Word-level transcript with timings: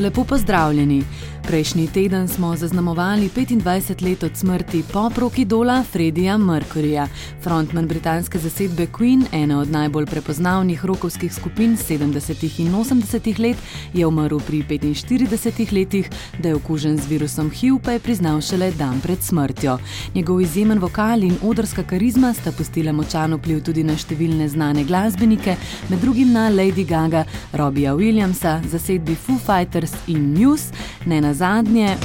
Lepo 0.00 0.24
pozdravljeni. 0.24 1.04
Prejšnji 1.50 1.88
teden 1.90 2.28
smo 2.28 2.56
zaznamovali 2.56 3.30
25 3.36 4.02
let 4.02 4.22
od 4.22 4.36
smrti 4.36 4.84
pop-rock 4.92 5.38
idola 5.38 5.82
Freddija 5.92 6.38
Mercuryja. 6.38 7.06
Frontman 7.42 7.88
britanske 7.88 8.38
zasedbe 8.38 8.86
Queen, 8.86 9.24
ena 9.32 9.58
od 9.60 9.70
najbolj 9.70 10.06
prepoznavnih 10.06 10.84
rokovskih 10.84 11.34
skupin 11.34 11.76
70. 11.76 12.60
in 12.60 12.72
80. 12.74 13.38
let, 13.38 13.56
je 13.94 14.06
umrl 14.06 14.38
pri 14.46 14.62
45 14.62 15.72
letih, 15.72 16.10
da 16.38 16.48
je 16.48 16.54
okužen 16.54 16.98
z 16.98 17.06
virusom 17.06 17.50
HIV, 17.50 17.78
pa 17.84 17.92
je 17.92 17.98
priznal 17.98 18.40
šele 18.40 18.70
dan 18.78 19.00
pred 19.00 19.22
smrtjo. 19.22 19.78
Njegov 20.14 20.40
izjemen 20.40 20.78
vokal 20.78 21.22
in 21.22 21.34
odrska 21.42 21.82
karizma 21.82 22.34
sta 22.34 22.52
pustila 22.52 22.92
močan 22.92 23.34
vpliv 23.34 23.62
tudi 23.62 23.82
na 23.82 23.96
številne 23.98 24.48
znane 24.48 24.84
glasbenike, 24.84 25.56
med 25.88 25.98
drugim 25.98 26.32
na 26.32 26.46
Lady 26.50 26.86
Gaga, 26.86 27.24
Robbieja 27.52 27.94
Williamsa, 27.94 28.60
zasedbi 28.70 29.14
Foo 29.14 29.38
Fighters 29.38 29.92
in 30.06 30.30
Muse, 30.38 30.70
ne 31.06 31.20
na 31.20 31.34
zadnje. 31.40 31.96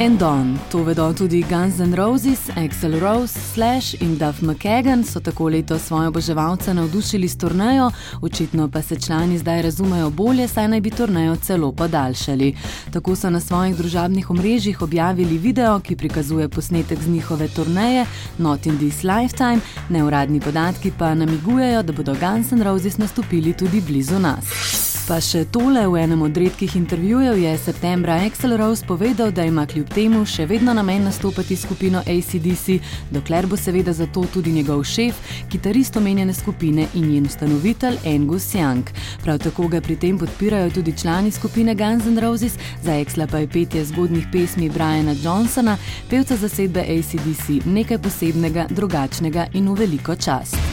And 0.00 0.22
on, 0.22 0.58
to 0.70 0.82
vedo 0.82 1.12
tudi 1.12 1.44
Guns 1.48 1.78
N' 1.78 1.94
Roses, 1.94 2.48
Axel 2.56 2.98
Rose, 3.00 3.38
Slash 3.54 3.94
in 4.00 4.18
Duff 4.18 4.42
McKagan 4.42 5.04
so 5.04 5.20
tako 5.20 5.48
leto 5.48 5.78
svoje 5.78 6.08
oboževalce 6.08 6.74
navdušili 6.74 7.28
s 7.28 7.38
turnejo, 7.38 7.90
očitno 8.22 8.70
pa 8.70 8.82
se 8.82 9.00
člani 9.00 9.38
zdaj 9.38 9.62
razumejo 9.62 10.10
bolje, 10.10 10.48
saj 10.48 10.68
naj 10.68 10.80
bi 10.80 10.90
turnejo 10.90 11.36
celo 11.36 11.72
podaljšali. 11.72 12.54
Tako 12.92 13.16
so 13.16 13.30
na 13.30 13.40
svojih 13.40 13.76
družabnih 13.76 14.30
omrežjih 14.30 14.82
objavili 14.82 15.38
video, 15.38 15.80
ki 15.80 15.96
prikazuje 15.96 16.48
posnetek 16.48 16.98
z 17.02 17.08
njihove 17.08 17.48
turneje 17.48 18.06
Not 18.38 18.66
in 18.66 18.78
This 18.78 19.02
Lifetime, 19.02 19.60
neuradni 19.88 20.40
podatki 20.40 20.92
pa 20.98 21.14
namigujejo, 21.14 21.82
da 21.82 21.92
bodo 21.92 22.16
Guns 22.20 22.52
N' 22.52 22.62
Roses 22.62 22.98
nastopili 22.98 23.52
tudi 23.52 23.80
blizu 23.80 24.18
nas. 24.18 24.91
Pa 25.02 25.16
še 25.18 25.40
tole 25.50 25.82
v 25.90 25.98
enem 25.98 26.20
od 26.22 26.36
redkih 26.38 26.76
intervjujev 26.78 27.34
je 27.42 27.52
septembra 27.58 28.20
Axel 28.22 28.54
Rose 28.56 28.86
povedal, 28.86 29.32
da 29.34 29.42
ima 29.44 29.64
kljub 29.66 29.88
temu 29.90 30.20
še 30.22 30.46
vedno 30.46 30.70
namen 30.78 31.02
nastopati 31.08 31.56
skupino 31.58 31.98
ACDC, 32.06 32.76
dokler 33.10 33.48
bo 33.50 33.58
seveda 33.58 33.92
za 33.92 34.06
to 34.06 34.22
tudi 34.30 34.52
njegov 34.54 34.84
šef, 34.86 35.18
kitarist 35.50 35.98
omenjene 35.98 36.34
skupine 36.34 36.86
in 36.94 37.08
njen 37.10 37.26
ustanovitelj 37.26 37.98
Angus 38.06 38.46
Young. 38.54 38.92
Prav 39.24 39.40
tako 39.42 39.66
ga 39.72 39.80
pri 39.82 39.96
tem 39.98 40.18
podpirajo 40.18 40.70
tudi 40.78 40.94
člani 40.94 41.34
skupine 41.34 41.74
Guns 41.74 42.06
N' 42.06 42.22
Roses, 42.22 42.54
za 42.82 42.94
Axla 42.94 43.26
pa 43.26 43.42
je 43.42 43.50
petje 43.50 43.84
zgodnih 43.90 44.30
pesmi 44.32 44.70
Briana 44.70 45.16
Johnsona, 45.18 45.76
pevca 46.10 46.38
zasedbe 46.38 46.86
ACDC, 46.86 47.66
nekaj 47.66 47.98
posebnega, 47.98 48.70
drugačnega 48.70 49.50
in 49.58 49.66
v 49.68 49.82
veliko 49.82 50.14
čast. 50.14 50.71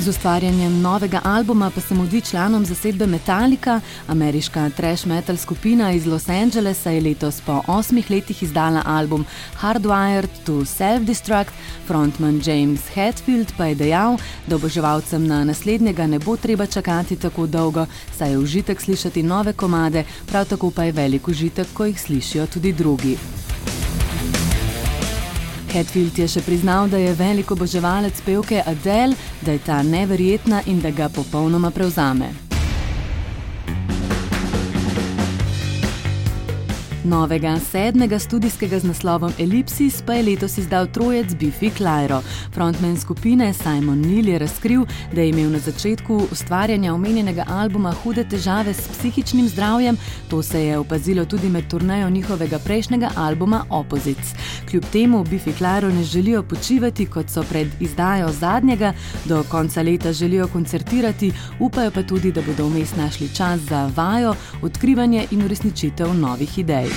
Z 0.00 0.08
ustvarjanjem 0.08 0.80
novega 0.80 1.20
albuma 1.24 1.70
pa 1.70 1.80
se 1.80 1.94
mudi 1.94 2.20
članom 2.20 2.64
zasedbe 2.64 3.06
Metallica, 3.06 3.80
ameriška 4.08 4.70
trash 4.76 5.06
metal 5.06 5.36
skupina 5.36 5.92
iz 5.92 6.06
Los 6.06 6.28
Angelesa 6.28 6.90
je 6.90 7.00
letos 7.00 7.40
po 7.46 7.62
osmih 7.66 8.10
letih 8.10 8.42
izdala 8.42 8.82
album 8.86 9.26
Hardwired 9.60 10.28
to 10.46 10.52
Self-Destruct. 10.52 11.52
Frontman 11.86 12.40
James 12.44 12.80
Hetfield 12.94 13.52
pa 13.56 13.66
je 13.66 13.74
dejal, 13.74 14.16
da 14.46 14.56
oboževalcem 14.56 15.26
na 15.26 15.44
naslednjega 15.44 16.06
ne 16.06 16.18
bo 16.18 16.36
treba 16.36 16.66
čakati 16.66 17.16
tako 17.16 17.46
dolgo, 17.46 17.86
saj 18.18 18.30
je 18.30 18.38
užitek 18.38 18.80
slišati 18.80 19.22
nove 19.22 19.52
komade, 19.52 20.04
prav 20.26 20.44
tako 20.44 20.70
pa 20.70 20.84
je 20.84 20.92
velik 20.92 21.28
užitek, 21.28 21.66
ko 21.74 21.84
jih 21.84 22.00
slišijo 22.00 22.46
tudi 22.46 22.72
drugi. 22.72 23.16
Hetfield 25.70 26.18
je 26.18 26.26
še 26.26 26.40
priznal, 26.42 26.88
da 26.90 26.98
je 26.98 27.14
velik 27.14 27.50
oboževalec 27.54 28.18
pevke 28.26 28.58
Adele, 28.66 29.14
da 29.46 29.54
je 29.54 29.62
ta 29.62 29.82
neverjetna 29.86 30.64
in 30.66 30.82
da 30.82 30.90
ga 30.90 31.08
popolnoma 31.08 31.70
prevzame. 31.70 32.49
Novega 37.04 37.56
sedmega 37.60 38.18
studijskega 38.18 38.78
z 38.78 38.84
naslovom 38.84 39.32
Ellipsis 39.38 40.02
pa 40.06 40.14
je 40.14 40.22
letos 40.22 40.58
izdal 40.58 40.86
trojec 40.86 41.32
Biffy 41.32 41.70
Clyro. 41.78 42.20
Frontman 42.52 43.00
skupine 43.00 43.54
Simon 43.54 44.00
Neil 44.00 44.28
je 44.28 44.38
razkril, 44.38 44.84
da 45.14 45.20
je 45.20 45.28
imel 45.28 45.50
na 45.50 45.58
začetku 45.58 46.26
ustvarjanja 46.32 46.94
omenjenega 46.94 47.44
albuma 47.48 47.92
hude 48.02 48.24
težave 48.28 48.74
s 48.74 48.88
psihičnim 48.88 49.48
zdravjem, 49.48 49.96
to 50.28 50.42
se 50.42 50.64
je 50.64 50.78
opazilo 50.78 51.24
tudi 51.24 51.48
med 51.48 51.68
turnejo 51.68 52.10
njihovega 52.10 52.58
prejšnjega 52.58 53.10
albuma 53.16 53.64
Opposites. 53.70 54.34
Kljub 54.70 54.84
temu 54.92 55.24
Biffy 55.24 55.52
Clyro 55.58 55.94
ne 55.94 56.04
želijo 56.04 56.42
počivati, 56.42 57.06
kot 57.06 57.30
so 57.30 57.42
pred 57.42 57.68
izdajo 57.80 58.28
zadnjega, 58.32 58.92
do 59.24 59.44
konca 59.50 59.82
leta 59.82 60.12
želijo 60.12 60.48
koncertirati, 60.48 61.32
upajo 61.60 61.90
pa 61.90 62.02
tudi, 62.02 62.32
da 62.32 62.42
bodo 62.42 62.66
vmes 62.66 62.96
našli 62.96 63.28
čas 63.36 63.60
za 63.60 63.90
vajo, 63.96 64.34
odkrivanje 64.62 65.26
in 65.30 65.42
uresničitev 65.44 66.14
novih 66.14 66.58
idej. 66.58 66.90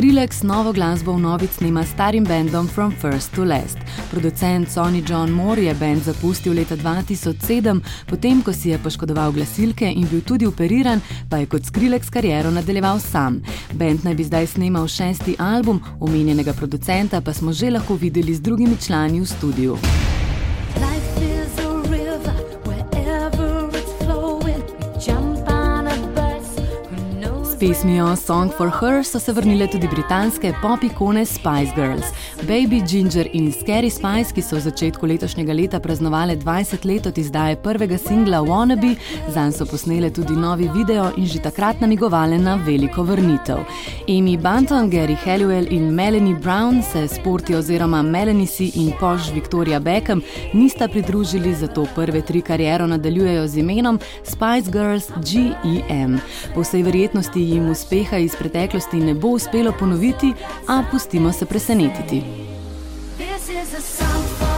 Skrillex 0.00 0.42
novo 0.42 0.72
glasbo 0.72 1.12
v 1.12 1.20
novic 1.20 1.52
snema 1.52 1.84
starim 1.84 2.24
bendom 2.24 2.68
From 2.68 2.92
First 2.92 3.34
to 3.34 3.44
Last. 3.44 3.78
Producent 4.10 4.70
Sonny 4.70 5.02
John 5.08 5.30
Moore 5.30 5.62
je 5.62 5.74
bend 5.74 6.02
zapustil 6.02 6.54
leta 6.54 6.76
2007, 6.76 7.80
potem 8.08 8.42
ko 8.42 8.52
si 8.52 8.70
je 8.70 8.78
poškodoval 8.78 9.32
glasilke 9.32 9.92
in 9.92 10.08
bil 10.08 10.22
tudi 10.24 10.46
operiran, 10.46 11.00
pa 11.28 11.36
je 11.36 11.46
kot 11.46 11.68
Skrillex 11.68 12.10
kariero 12.10 12.50
nadaljeval 12.50 13.00
sam. 13.00 13.42
Bend 13.74 14.04
naj 14.04 14.14
bi 14.14 14.24
zdaj 14.24 14.46
snemal 14.46 14.88
šesti 14.88 15.36
album, 15.38 15.82
omenjenega 16.00 16.52
producenta 16.52 17.20
pa 17.20 17.32
smo 17.32 17.52
že 17.52 17.70
lahko 17.70 17.94
videli 17.94 18.34
z 18.34 18.40
drugimi 18.40 18.76
člani 18.80 19.20
v 19.20 19.26
studiu. 19.26 19.76
Pesmijo 27.60 28.16
Song 28.16 28.52
for 28.56 28.70
Her 28.70 29.04
so 29.04 29.18
se 29.18 29.32
vrnile 29.32 29.66
tudi 29.66 29.88
britanske 29.88 30.52
pop 30.62 30.82
ikone 30.82 31.24
Spice 31.26 31.72
Girls. 31.74 32.04
Baby 32.42 32.80
Ginger 32.88 33.28
in 33.32 33.52
Scary 33.52 33.90
Spice, 33.90 34.32
ki 34.34 34.42
so 34.42 34.56
v 34.56 34.60
začetku 34.60 35.06
letošnjega 35.06 35.52
leta 35.52 35.80
praznovali 35.80 36.36
20 36.36 36.86
let 36.88 37.06
od 37.06 37.18
izdaje 37.18 37.56
prvega 37.62 37.98
singla 37.98 38.40
Wannabe, 38.40 38.94
zanj 39.28 39.52
so 39.52 39.66
posnele 39.66 40.10
tudi 40.10 40.32
novi 40.32 40.70
video 40.74 41.10
in 41.16 41.26
že 41.26 41.42
takrat 41.42 41.80
namigovali 41.80 42.38
na 42.38 42.54
veliko 42.54 43.02
vrnitev. 43.02 43.58
Amy 44.08 44.36
Banton, 44.36 44.90
Gary 44.90 45.16
Halliwell 45.24 45.72
in 45.72 45.92
Melanie 45.94 46.34
Brown 46.34 46.82
se 46.82 47.08
sporti 47.08 47.54
oziroma 47.54 48.02
Melanie 48.02 48.46
C 48.46 48.70
in 48.74 48.92
Posh 49.00 49.34
Victoria 49.34 49.80
Beckham 49.80 50.22
nista 50.52 50.88
pridružili, 50.88 51.54
zato 51.54 51.86
prve 51.94 52.22
tri 52.22 52.40
kariero 52.40 52.86
nadaljujejo 52.86 53.46
z 53.48 53.56
imenom 53.56 54.00
Spice 54.24 54.70
Girls 54.72 55.10
GEM. 55.16 56.18
Po 56.54 56.60
vsej 56.60 56.82
verjetnosti 56.82 57.49
jim 57.50 57.70
uspeha 57.70 58.18
iz 58.18 58.36
preteklosti 58.36 59.00
ne 59.00 59.14
bo 59.14 59.28
uspelo 59.28 59.72
ponoviti, 59.72 60.32
a 60.66 60.82
pustimo 60.90 61.32
se 61.32 61.46
presenetiti. 61.46 62.22
This 63.18 63.48
is 63.48 63.74
a 63.74 63.80
song 63.80 64.24
for 64.38 64.49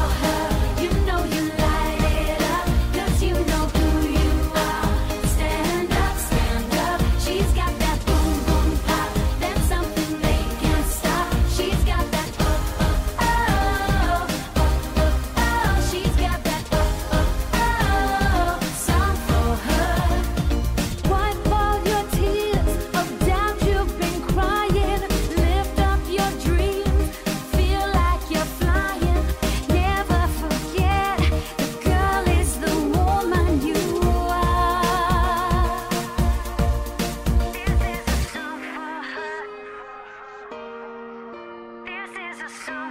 a 42.45 42.49
soul. 42.49 42.82